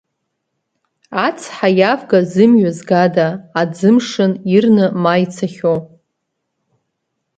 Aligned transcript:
Ацҳа 1.25 1.69
иавга 1.79 2.19
зымҩа 2.31 2.71
згада, 2.77 3.27
аӡы 3.61 3.89
мшын 3.95 4.33
ирны 4.55 4.85
ма 5.03 5.13
ицахьоу. 5.23 5.79